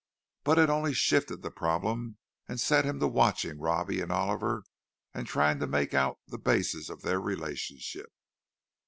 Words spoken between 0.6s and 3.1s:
only shifted the problem and set him to